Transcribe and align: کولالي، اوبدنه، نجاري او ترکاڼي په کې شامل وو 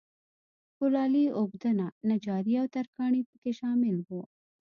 کولالي، 0.77 1.25
اوبدنه، 1.39 1.87
نجاري 2.09 2.53
او 2.61 2.65
ترکاڼي 2.73 3.21
په 3.29 3.35
کې 3.41 3.51
شامل 3.59 3.95
وو 4.07 4.21